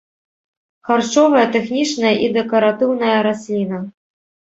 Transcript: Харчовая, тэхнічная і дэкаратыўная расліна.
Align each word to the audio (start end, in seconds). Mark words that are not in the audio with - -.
Харчовая, 0.89 1.45
тэхнічная 1.57 2.15
і 2.25 2.33
дэкаратыўная 2.41 3.15
расліна. 3.33 3.77